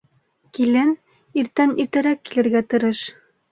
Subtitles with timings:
[0.57, 0.89] —Килен,
[1.43, 3.07] иртән иртәрәк килергә тырыш.